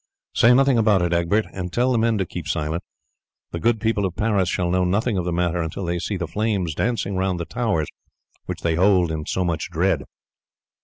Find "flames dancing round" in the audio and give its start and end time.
6.25-7.39